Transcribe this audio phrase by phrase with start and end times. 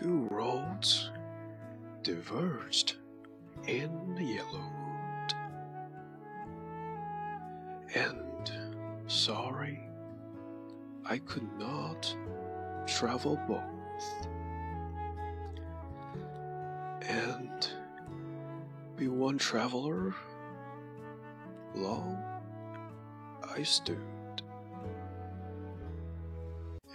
[0.00, 1.10] Two roads
[2.02, 2.98] diverged
[3.66, 5.32] in the Yellowwood,
[7.96, 8.52] and
[9.08, 9.80] sorry
[11.04, 12.14] I could not
[12.86, 14.28] travel both.
[17.02, 17.68] And
[18.96, 20.14] be one traveler
[21.74, 22.22] long
[23.42, 23.98] I stood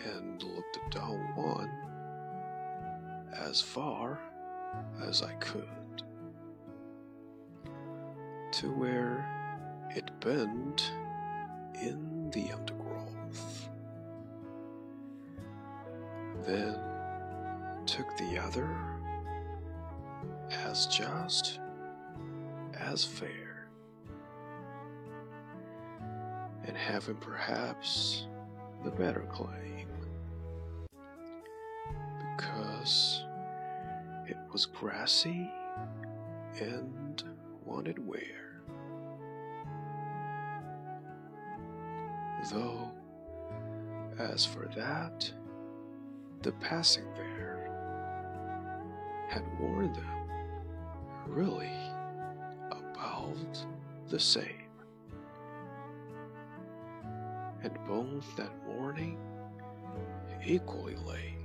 [0.05, 1.69] and looked down one
[3.39, 4.19] as far
[5.05, 5.67] as I could
[8.51, 9.25] to where
[9.95, 10.91] it bent
[11.81, 13.69] in the undergrowth.
[16.45, 16.77] Then
[17.85, 18.69] took the other
[20.65, 21.59] as just
[22.79, 23.67] as fair,
[26.65, 28.27] and having perhaps
[28.83, 29.87] the better claim
[32.35, 33.22] because
[34.53, 35.49] was grassy
[36.61, 37.23] and
[37.65, 38.61] wanted wear.
[42.51, 42.91] Though,
[44.19, 45.31] as for that,
[46.43, 47.71] the passing there
[49.27, 50.29] had warned them
[51.25, 51.71] really
[52.69, 53.65] about
[54.09, 54.69] the same.
[57.63, 59.17] And both that morning
[60.45, 61.42] equally lay.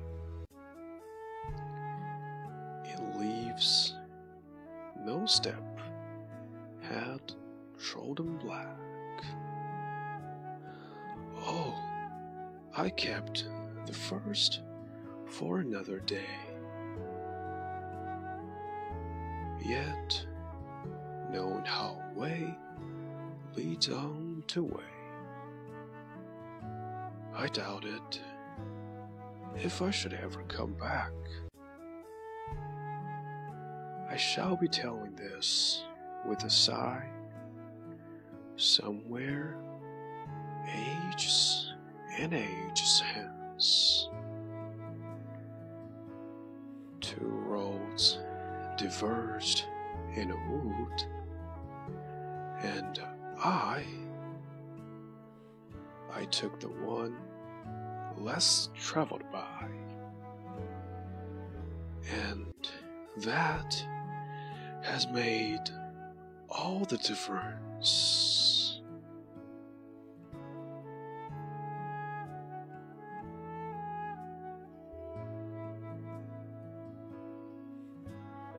[3.58, 3.94] Leaves
[5.04, 5.80] no step
[6.80, 7.20] had
[7.76, 8.76] trodden black.
[11.40, 11.74] Oh,
[12.76, 13.48] I kept
[13.86, 14.62] the first
[15.26, 16.30] for another day.
[19.64, 20.24] Yet,
[21.32, 22.54] knowing how way
[23.56, 24.92] leads on to way,
[27.34, 28.20] I doubted
[29.56, 31.12] if I should ever come back.
[34.08, 35.84] I shall be telling this
[36.26, 37.06] with a sigh
[38.56, 39.56] somewhere
[40.74, 41.74] ages
[42.18, 44.08] and ages hence.
[47.00, 48.18] Two roads
[48.76, 49.64] diverged
[50.14, 51.04] in a wood,
[52.62, 53.00] and
[53.38, 53.84] I
[56.12, 57.16] I took the one
[58.16, 59.68] less traveled by,
[62.10, 62.52] and
[63.18, 63.84] that
[64.82, 65.70] has made
[66.48, 68.47] all the difference.